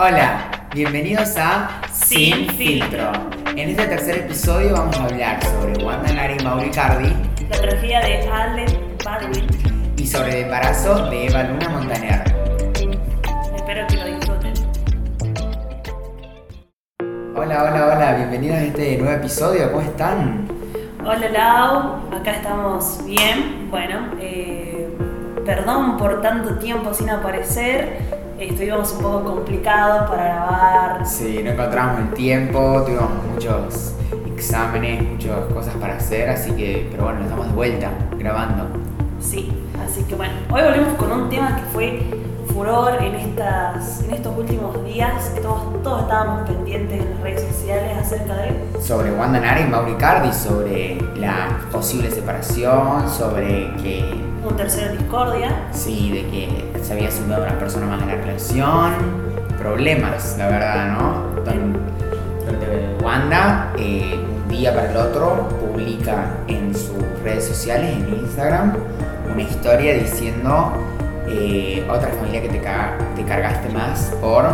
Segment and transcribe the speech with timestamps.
[0.00, 3.10] Hola, bienvenidos a Sin Filtro.
[3.56, 7.12] En este tercer episodio vamos a hablar sobre Wanda Nari y Mauricardi
[7.50, 9.44] La tragedia de Allen Baldwin.
[9.96, 12.22] y sobre el embarazo de Eva Luna Montaner.
[13.56, 14.52] Espero que lo disfruten.
[17.34, 20.46] Hola, hola, hola, bienvenidos a este nuevo episodio, ¿cómo están?
[21.04, 23.68] Hola Lau, acá estamos bien.
[23.68, 24.86] Bueno, eh,
[25.44, 28.17] perdón por tanto tiempo sin aparecer.
[28.38, 31.04] Estuvimos un poco complicados para grabar.
[31.04, 33.94] Sí, no encontramos el tiempo, tuvimos muchos
[34.32, 38.68] exámenes, muchas cosas para hacer, así que, pero bueno, estamos de vuelta, grabando.
[39.18, 39.52] Sí,
[39.84, 42.00] así que bueno, hoy volvemos con un tema que fue
[42.54, 45.34] furor en, estas, en estos últimos días.
[45.42, 50.32] Todos, todos estábamos pendientes en las redes sociales acerca de Sobre Wanda Nara y Mauricardi,
[50.32, 55.68] sobre la posible separación, sobre que un tercero discordia.
[55.72, 58.92] Sí, de que se había sumado una persona más en la relación.
[59.58, 61.28] Problemas, la verdad, ¿no?
[63.02, 68.74] Wanda, eh, un día para el otro, publica en sus redes sociales, en Instagram,
[69.32, 70.72] una historia diciendo
[71.26, 74.44] eh, otra familia que te, te cargaste más por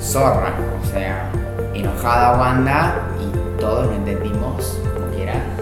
[0.00, 0.54] zorra.
[0.82, 1.30] O sea,
[1.74, 5.34] enojada Wanda y todos lo entendimos como que era.
[5.58, 5.61] Sí.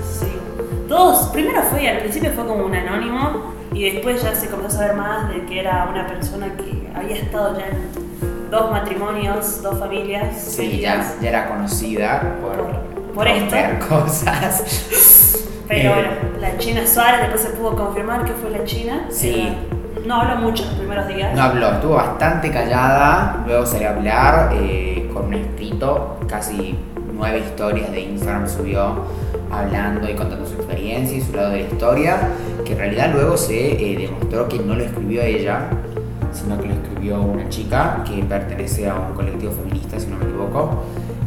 [0.90, 4.80] Todos, primero fue, al principio fue como un anónimo y después ya se comenzó a
[4.80, 9.78] saber más de que era una persona que había estado ya en dos matrimonios, dos
[9.78, 10.34] familias.
[10.36, 13.56] Sí, ya, era conocida por, Por- por esto.
[13.88, 15.36] cosas.
[15.68, 16.08] Pero Eh, bueno,
[16.40, 19.06] la China Suárez después se pudo confirmar que fue la China.
[19.10, 19.30] Sí.
[19.46, 19.56] Eh,
[20.04, 21.36] no habló mucho los primeros días.
[21.36, 26.76] No habló, estuvo bastante callada, luego salió a hablar eh, con un escrito, casi
[27.14, 29.04] nueve historias de Instagram subió
[29.50, 32.28] hablando y contando su experiencia y su lado de la historia,
[32.64, 35.68] que en realidad luego se eh, demostró que no lo escribió ella,
[36.32, 40.24] sino que lo escribió una chica que pertenece a un colectivo feminista, si no me
[40.24, 40.84] equivoco.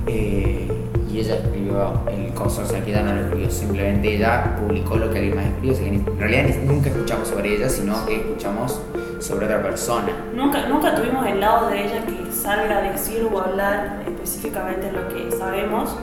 [0.07, 0.67] eh,
[1.13, 4.95] y ella escribió el coso, o sea que ella no lo escribió, simplemente ella publicó
[4.95, 8.03] lo que alguien más escribió, o sea que en realidad nunca escuchamos sobre ella, sino
[8.07, 8.81] que escuchamos
[9.19, 10.07] sobre otra persona.
[10.35, 15.07] Nunca, nunca tuvimos el lado de ella que salga a decir o hablar específicamente lo
[15.09, 15.95] que sabemos,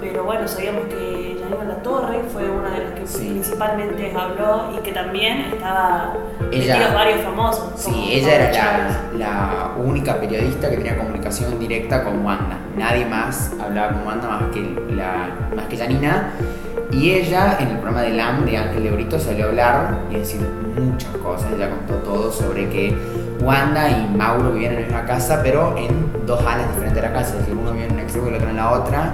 [0.00, 1.17] pero bueno, sabíamos que
[1.50, 3.28] La Torre fue una de las que Sí.
[3.30, 6.12] principalmente habló y que también estaba
[6.52, 7.70] Ella- varios famosos.
[7.76, 12.58] Sí, ella era la, la única periodista que tenía comunicación directa con Wanda.
[12.76, 14.60] Nadie más hablaba con Wanda más que,
[14.94, 16.30] la, más que Janina.
[16.90, 20.14] Y ella, en el programa de LAM de Ángel de Brito, salió a hablar y
[20.16, 20.40] decir
[20.78, 21.50] muchas cosas.
[21.52, 22.96] Ella contó todo sobre que
[23.40, 27.32] Wanda y Mauro vivían en una casa, pero en dos alas diferentes de la casa.
[27.34, 29.12] Es decir, uno vivía en un extremo y el otro en la otra.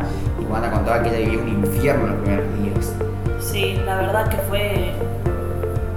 [0.54, 2.92] Wanda contaba que ella vivía un infierno los primeros días.
[3.41, 4.92] Sí, la verdad que fue.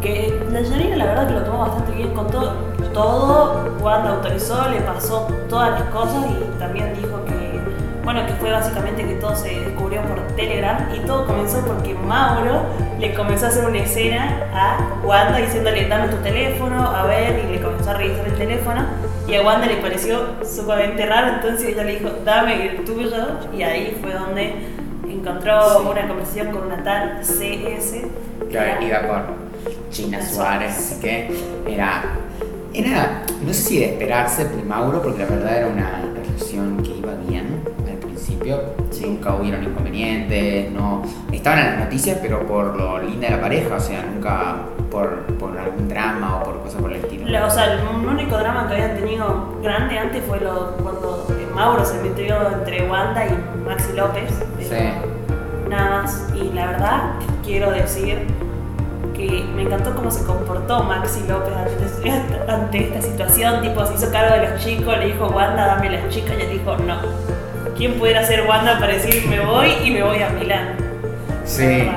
[0.02, 2.54] que la Janina, la verdad que lo tomó bastante bien con todo.
[2.92, 7.62] Todo, Wanda autorizó, le pasó todas las cosas y también dijo que.
[8.04, 12.62] Bueno, que fue básicamente que todo se descubrió por Telegram y todo comenzó porque Mauro
[13.00, 17.52] le comenzó a hacer una escena a Wanda diciéndole dame tu teléfono, a ver, y
[17.52, 18.86] le comenzó a revisar el teléfono
[19.28, 23.12] y a Wanda le pareció sumamente raro, entonces ella le dijo dame el tuyo
[23.58, 24.54] y ahí fue donde
[25.10, 25.88] encontró Sí.
[25.92, 28.02] una conversación con una tal CS.
[28.50, 29.22] que iba por
[29.92, 31.30] China Suárez, así que
[31.68, 32.04] era,
[32.74, 36.92] era, no sé si de esperarse de Mauro, porque la verdad era una relación que
[36.92, 38.62] iba bien al principio,
[38.92, 39.06] Sí.
[39.06, 43.76] nunca hubieron inconvenientes, no, estaban en las noticias, pero por lo linda de la pareja,
[43.76, 44.58] o sea, nunca
[44.98, 47.28] por, por algún drama o por cosas por el estilo.
[47.28, 51.86] La- o sea, el único drama que habían tenido grande antes fue lo, cuando Mauro
[51.86, 53.38] se metió entre Wanda y
[53.68, 54.32] Maxi López.
[54.60, 54.68] Sí.
[54.76, 54.94] Eh,
[55.70, 56.28] Nada más.
[56.34, 57.02] Y la verdad,
[57.44, 58.20] quiero decir
[59.16, 63.62] que me encantó cómo se comportó Maxi López ante, esta- ante esta situación.
[63.62, 66.32] Tipo, se hizo cargo de los chicos, le dijo Wanda, dame las chicas.
[66.40, 66.96] Y ella dijo, no.
[67.76, 70.70] ¿Quién pudiera ser Wanda para decir me voy y me voy a Milán?
[71.46, 71.88] Sí.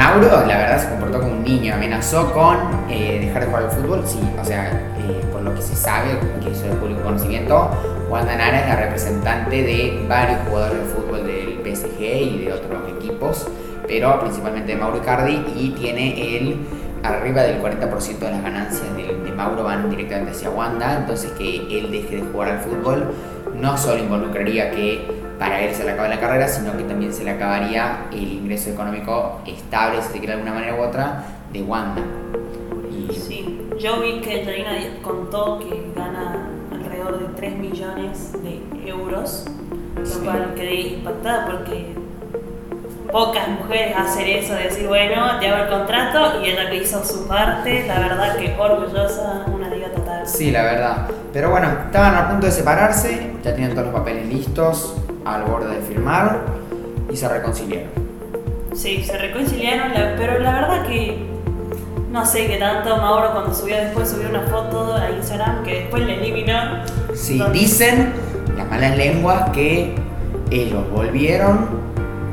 [0.00, 2.56] Mauro, la verdad, se comportó como un niño, amenazó con
[2.88, 4.02] eh, dejar de jugar al fútbol.
[4.06, 7.68] Sí, o sea, eh, por lo que se sabe, que eso es público conocimiento,
[8.08, 12.80] Wanda Nara es la representante de varios jugadores de fútbol del PSG y de otros
[12.96, 13.46] equipos,
[13.86, 16.56] pero principalmente de Mauro Icardi, y tiene el
[17.02, 21.90] arriba del 40% de las ganancias de Mauro van directamente hacia Wanda, entonces que él
[21.90, 23.12] deje de jugar al fútbol
[23.54, 27.24] no solo involucraría que para él se le acabe la carrera, sino que también se
[27.24, 31.62] le acabaría el ingreso económico estable, si se quiere de alguna manera u otra, de
[31.62, 32.02] Wanda.
[32.92, 34.72] Y Sí, yo vi que Janina
[35.02, 39.46] contó que gana alrededor de 3 millones de euros,
[39.96, 40.20] lo Sí.
[40.22, 41.94] cual quedé impactada porque
[43.10, 47.02] pocas mujeres hacen eso de decir, bueno, te hago el contrato y ella que hizo
[47.02, 50.26] su parte, la verdad que orgullosa, una diva total.
[50.26, 51.08] Sí, la verdad.
[51.32, 55.76] Pero bueno, estaban a punto de separarse, ya tenían todos los papeles listos, al borde
[55.76, 56.40] de firmar
[57.10, 57.88] y se reconciliaron.
[58.74, 61.18] Sí, se reconciliaron, pero la verdad que
[62.10, 62.96] no sé qué tanto.
[62.96, 66.84] Mauro cuando subió después subió una foto a Instagram que después le eliminó.
[67.14, 68.12] Sí, Donde- dicen
[68.56, 69.94] las malas lenguas que
[70.50, 71.68] ellos volvieron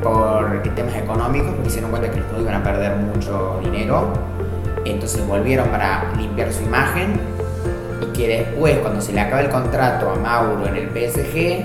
[0.02, 4.12] por temas económicos, porque se dieron cuenta que los dos iban a perder mucho dinero.
[4.84, 7.20] Entonces volvieron para limpiar su imagen
[8.00, 11.64] y que después, cuando se le acabe el contrato a Mauro en el PSG,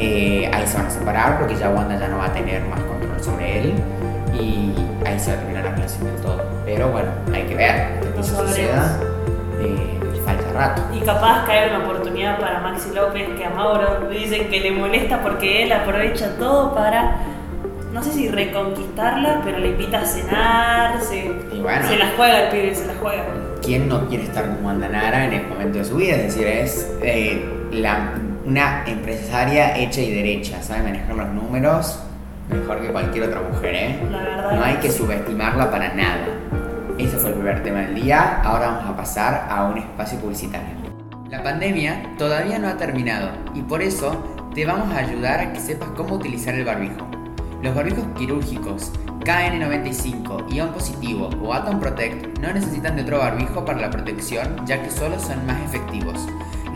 [0.00, 2.80] eh, ahí se van a separar porque ya Wanda ya no va a tener más
[2.80, 3.74] control sobre él
[4.34, 4.72] y
[5.06, 6.42] ahí se va a terminar la relación del todo.
[6.64, 8.98] Pero bueno, hay que ver que suceda.
[9.60, 10.82] Eh, falta rato.
[10.94, 15.20] Y capaz caer una oportunidad para Maxi López que a Mauro dicen que le molesta
[15.22, 17.16] porque él aprovecha todo para,
[17.92, 21.30] no sé si reconquistarla, pero le invita a cenar, se,
[21.60, 21.86] bueno.
[21.88, 23.24] se la juega el pibe, se la juega.
[23.62, 26.16] ¿Quién no quiere estar con Wanda Nara en el momento de su vida?
[26.16, 28.12] Es decir, es eh, la-
[28.50, 32.00] una empresaria hecha y derecha, sabe manejar los números
[32.48, 33.98] mejor que cualquier otra mujer, ¿eh?
[34.10, 36.26] La verdad No hay que subestimarla para nada.
[36.98, 40.74] Ese fue el primer tema del día, ahora vamos a pasar a un espacio publicitario.
[41.28, 44.20] La pandemia todavía no ha terminado y por eso
[44.52, 47.06] te vamos a ayudar a que sepas cómo utilizar el barbijo.
[47.62, 53.78] Los barbijos quirúrgicos KN95, Ion Positivo o Atom Protect no necesitan de otro barbijo para
[53.78, 56.26] la protección ya que solo son más efectivos.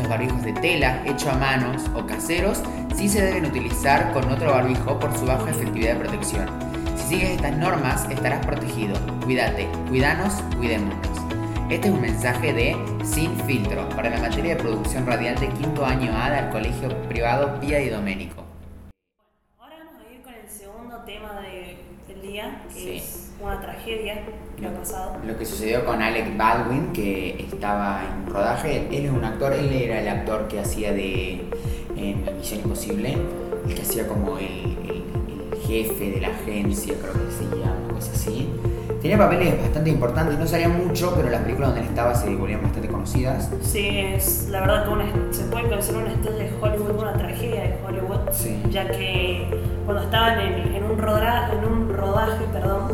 [0.05, 2.63] Los barbijos de tela, hecho a manos o caseros
[2.95, 6.47] sí se deben utilizar con otro barbijo por su baja efectividad de protección.
[6.95, 8.95] Si sigues estas normas estarás protegido.
[9.25, 10.99] Cuídate, cuidanos, cuidémonos.
[11.71, 15.87] Este es un mensaje de Sin Filtro para la materia de producción radial de quinto
[15.87, 18.45] año A del colegio privado Pía y Doménico.
[19.59, 21.79] Ahora vamos a ir con el segundo tema de-
[22.09, 22.97] del día, que Sí.
[22.99, 24.17] es una tragedia
[24.71, 25.13] pasado.
[25.27, 29.73] Lo que sucedió con Alec Baldwin, que estaba en rodaje, él es un actor, él
[29.73, 31.45] era el actor que hacía de
[31.97, 33.17] en Misión Imposible,
[33.69, 35.05] el que hacía como el, el-
[35.53, 38.51] el jefe de la agencia, creo que se llama, una cosa así.
[39.01, 42.63] Tenía papeles bastante importantes, no salía mucho, pero las películas donde él estaba se volvían
[42.63, 43.51] bastante conocidas.
[43.63, 47.63] Sí, es la verdad que una- se puede considerar una estrella de Hollywood, una tragedia
[47.63, 48.63] de Hollywood, Sí.
[48.71, 49.47] ya que
[49.85, 52.93] cuando estaban en, en un, rodaje, en un rodaje perdón,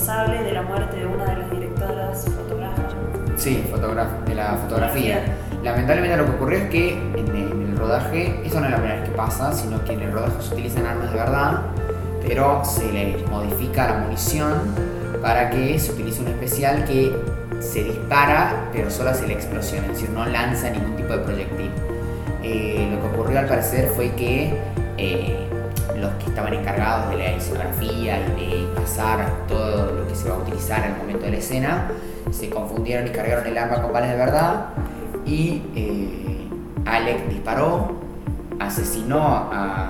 [0.00, 2.94] responsable de la muerte de una de las directoras fotógrafas.
[3.36, 5.24] Sí, fotógrafo- de la fotografía.
[5.62, 8.76] Lamentablemente lo que ocurrió es que en el, en el rodaje, eso no es la
[8.76, 11.62] primera vez que pasa, sino que en el rodaje se utilizan armas de verdad,
[12.26, 14.52] pero se le modifica la munición
[15.22, 17.16] para que se utilice un especial que
[17.60, 21.70] se dispara, pero solo hace la explosión, es decir, no lanza ningún tipo de proyectil.
[22.42, 24.54] Eh, lo que ocurrió al parecer fue que
[24.98, 25.45] eh,
[26.06, 30.36] los que estaban encargados de la escenografía y de pasar todo lo que se va
[30.36, 31.88] a utilizar el momento de la escena
[32.30, 34.66] se confundieron y cargaron el arma con balas de verdad
[35.24, 36.48] y eh,
[36.84, 37.92] Alec disparó,
[38.60, 39.88] asesinó a, a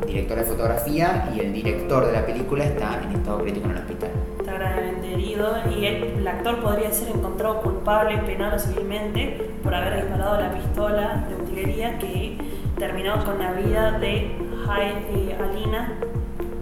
[0.00, 3.72] la directora de fotografía y el director de la película está en estado crítico en
[3.72, 4.10] el hospital.
[4.38, 9.74] Está gravemente herido y él- el actor podría ser encontrado culpable penal o civilmente por
[9.74, 12.38] haber disparado la pistola de utilería que
[12.78, 15.92] terminó con la vida de eh, Alina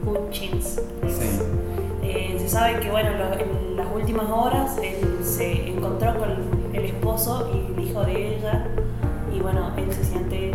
[0.06, 0.80] Hutchins.
[1.08, 1.40] Sí.
[2.02, 6.30] Eh, se sabe que bueno, lo- en las últimas horas él se encontró con
[6.72, 8.66] el esposo y el hijo de ella
[9.34, 10.52] y bueno, él se siente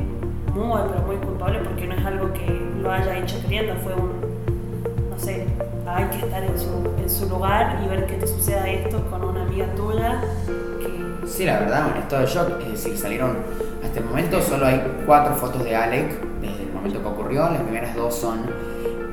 [0.54, 2.46] muy pero muy culpable porque no es algo que
[2.82, 4.12] lo haya hecho queriendo, fue un,
[5.10, 5.48] no sé,
[5.88, 6.70] hay que estar en su,
[7.02, 10.22] en su lugar y ver que te suceda esto con una amiga tuya
[11.28, 12.62] Sí, la verdad, un estado de shock.
[12.62, 13.38] Es decir, salieron
[13.84, 17.50] hasta el momento solo hay cuatro fotos de Alec desde el momento que ocurrió.
[17.50, 18.40] Las primeras dos son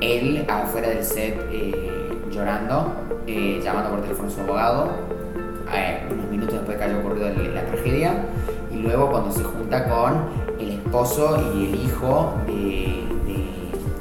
[0.01, 2.93] él afuera del set eh, llorando,
[3.27, 4.89] eh, llamando por teléfono a su abogado,
[5.73, 8.25] eh, unos minutos después de que haya ocurrido la tragedia.
[8.71, 10.25] Y luego cuando se junta con
[10.59, 13.03] el esposo y el hijo de,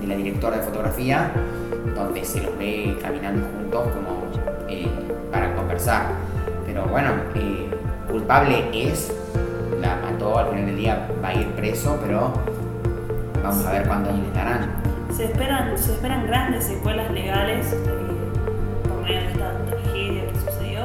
[0.07, 1.33] la directora de fotografía,
[1.95, 4.25] donde se los ve caminando juntos como
[5.31, 6.07] para conversar.
[6.67, 7.11] Pero bueno,
[8.19, 9.13] culpable es,
[9.81, 12.33] la mató, al final del día va a ir preso, pero
[13.43, 14.71] vamos a ver cuántos años le darán.
[15.13, 17.79] se esperan, se esperan grandes secuelas legales eh,
[18.89, 20.81] por medio de esta tragedia que sucedió.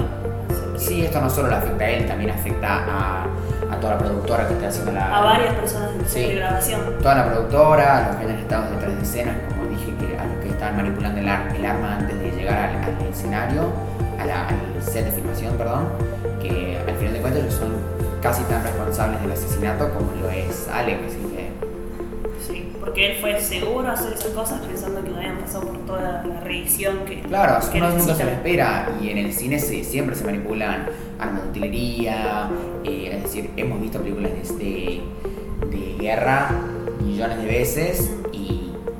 [0.76, 3.24] Sí, esto no solo le afecta a él, también afecta a,
[3.72, 5.16] a toda la productora que está haciendo la...
[5.16, 6.22] A varias personas Sí.
[6.22, 6.80] de grabación.
[7.00, 10.26] Toda la productora, a los que hayan estado detrás de escenas, como dije, que a
[10.26, 13.72] los que estaban manipulando el, ar- el arma antes de llegar al, al escenario,
[14.20, 15.86] a la- al set de filmación, perdón,
[16.42, 17.72] que al final de cuentas ellos son
[18.22, 21.50] casi tan responsables del asesinato como lo es Alec, así que
[22.46, 25.78] Sí, Porque él fue seguro a hacer esas cosas pensando que no habían pasado por
[25.86, 27.22] toda la revisión que.
[27.22, 30.88] Claro, que uno nunca se lo espera y en el cine se- siempre se manipulan
[31.20, 32.50] armas de utilería,
[32.84, 35.02] eh, es decir, hemos visto películas de, de,
[35.78, 36.50] de guerra
[37.02, 38.12] millones de veces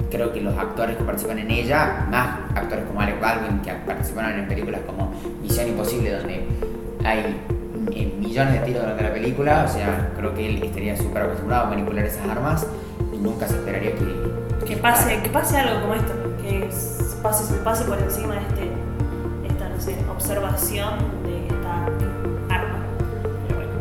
[0.10, 4.40] creo que los actores que participan en ella, más actores como Alec Baldwin que participaron
[4.40, 6.46] en películas como Misión Imposible donde
[7.06, 7.38] hay
[7.92, 11.66] eh, millones de tiros durante la película, o sea, creo que él estaría súper acostumbrado
[11.66, 12.66] a manipular esas armas
[13.14, 14.66] y nunca se esperaría que...
[14.66, 16.70] Que pase, que pase algo como esto, que
[17.24, 18.72] pase, se pase por encima de este,
[19.48, 21.86] esta, no sé, observación de esta
[22.54, 22.80] arma.
[23.48, 23.72] Pero bueno.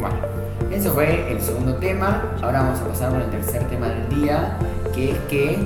[0.00, 0.16] Bueno,
[0.70, 2.22] eso fue el segundo tema.
[2.42, 4.56] Ahora vamos a pasar con el tercer tema del día,
[4.94, 5.58] que es que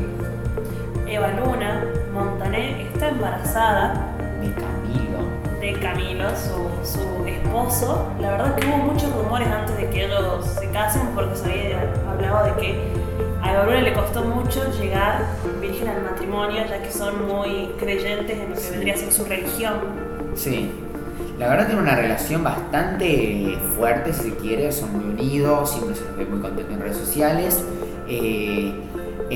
[1.07, 5.61] Eva Luna Montaner está embarazada de Camilo.
[5.61, 8.07] de Camilo, su, su esposo.
[8.21, 11.93] La verdad que hubo muchos rumores antes de que ellos se casen porque se había
[12.11, 12.79] hablado de que
[13.43, 15.21] a Eva Luna le costó mucho llegar
[15.61, 18.71] virgen al matrimonio, ya que son muy creyentes en lo que Sí.
[18.73, 19.75] vendría a ser su religión.
[20.35, 20.71] Sí,
[21.39, 26.05] la verdad tiene una relación bastante fuerte, si se quiere, son muy unidos, siempre se
[26.05, 27.63] los ve muy contentos en redes sociales.
[28.09, 28.75] Eh,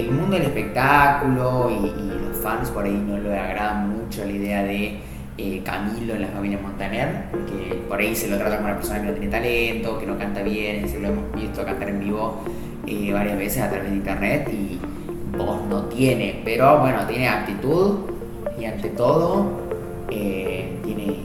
[0.00, 4.62] el mundo del espectáculo y, los fans por ahí no le agradan mucho la idea
[4.62, 4.98] de
[5.36, 9.00] eh, Camilo en la familia Montaner, porque por ahí se lo trata como una persona
[9.00, 12.42] que no tiene talento, que no canta bien, se lo hemos visto cantar en vivo
[12.86, 14.78] eh, varias veces a través de internet y
[15.36, 17.98] voz no tiene, pero bueno, tiene actitud
[18.58, 19.60] y ante todo
[20.10, 21.18] eh, tiene,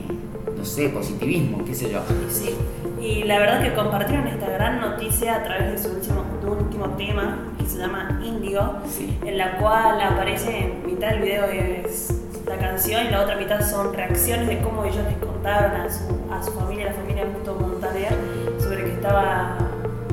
[0.56, 2.00] no sé, positivismo, qué sé yo.
[2.28, 2.54] Sí.
[3.00, 7.38] Y la verdad que compartieron esta gran noticia a través de su último, último tema
[7.58, 9.18] que se llama Índigo, Sí.
[9.24, 13.60] en la cual aparece en mitad del video es la canción y la otra mitad
[13.62, 17.54] son reacciones de cómo ellos les contaron a su, a su familia, la familia Muto
[17.54, 18.12] Montaner,
[18.58, 19.56] sobre que estaban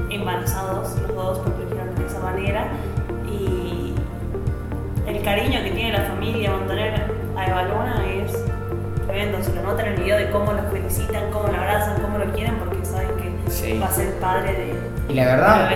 [0.09, 2.67] embarazados los dos, porque de esa manera.
[3.29, 3.93] Y
[5.07, 7.01] el cariño que tiene la familia Montaner
[7.35, 8.33] a Eva Luna es
[9.07, 9.43] tremendo.
[9.43, 12.25] Se lo nota en el video de cómo lo felicitan, cómo lo abrazan, cómo lo
[12.33, 13.77] quieren, porque saben que Sí.
[13.79, 14.73] va a ser padre de.
[15.09, 15.69] Y la verdad.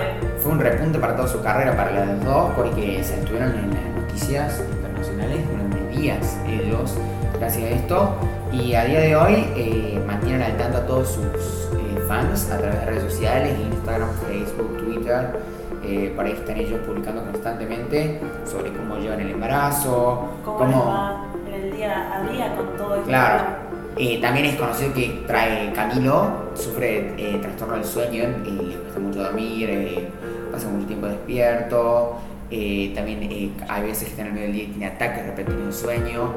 [0.46, 4.02] Fue un repunte para toda su carrera, para los dos, porque se estuvieron en las
[4.02, 6.96] noticias internacionales durante días ellos,
[7.36, 8.14] gracias a esto.
[8.52, 12.58] Y a día de hoy eh, mantienen al tanto a todos sus eh, fans a
[12.58, 15.36] través de redes sociales, Instagram, Facebook, Twitter.
[15.82, 21.24] Eh, por ahí están ellos publicando constantemente sobre cómo llevan el embarazo, cómo les va
[21.48, 23.08] en el día a día con todo esto.
[23.08, 23.66] Claro.
[23.98, 29.00] Eh, también es conocido que trae Camilo, sufre eh, trastorno del sueño, eh, le cuesta
[29.00, 30.08] mucho dormir, eh,
[30.50, 32.16] pasa mucho tiempo despierto,
[32.50, 35.26] eh, también eh, hay veces que está en el medio del día y tiene ataques
[35.26, 36.32] repentinos de sueño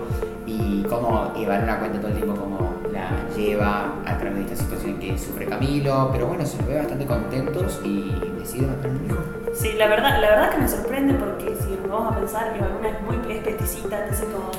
[0.48, 4.56] y cómo Eva Luna cuenta todo el tiempo cómo la lleva a través de esta
[4.56, 9.06] situación que sufre Camilo, pero bueno, se los ve bastante contentos y deciden tener un
[9.06, 9.24] hijo.
[9.54, 12.68] Sí, la verdad, la verdad que me sorprende porque si nos vamos a pensar, Eva
[12.70, 14.52] Luna es muy es peticita, entonces como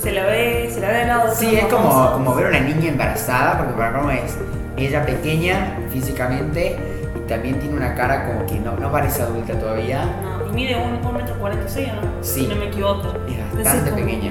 [0.00, 2.48] se la ve, se la ve al lado de Sí, es como, como ver a
[2.50, 4.38] una niña embarazada, porque para cómo es
[4.76, 6.91] ella pequeña físicamente
[7.32, 10.04] también tiene una cara como que no, no parece adulta todavía.
[10.22, 12.22] No, y mide un, un metro cuarenta y seis, ¿no?
[12.22, 12.40] Sí.
[12.42, 13.14] Si no me equivoco.
[13.28, 14.30] Es bastante pequeña.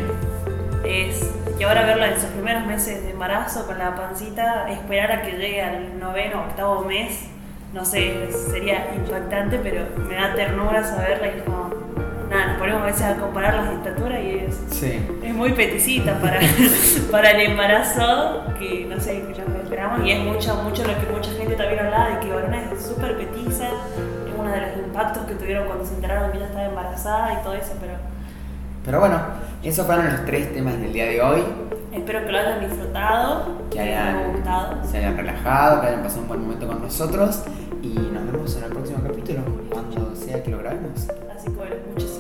[0.86, 1.30] Es,
[1.60, 5.32] y ahora verla en sus primeros meses de embarazo con la pancita, esperar a que
[5.32, 7.26] llegue al noveno o octavo mes,
[7.74, 11.70] no sé, sería impactante, pero me da ternura saberla y como,
[12.30, 15.00] nada, nos ponemos a veces a comparar las estaturas y es, Sí.
[15.24, 16.40] es muy peticita para,
[17.12, 21.00] para el embarazo, que no sé, que lo que esperamos, y es mucho, mucho lo
[21.00, 22.31] que mucha gente también hablaba de que
[25.12, 27.94] impactos que tuvieron cuando se enteraron que ella estaba embarazada y todo eso, pero
[28.86, 29.20] Pero bueno,
[29.64, 31.44] esos fueron los tres temas del día de hoy.
[31.92, 34.78] espero que lo hayan disfrutado, Que que les haya hayan, gustado.
[34.90, 37.44] se hayan relajado, que hayan pasado un buen momento con nosotros
[37.82, 39.40] y nos vemos en el próximo capítulo,
[39.70, 41.08] cuando sea que lo grabemos.
[41.36, 42.11] Así que bueno, gracias.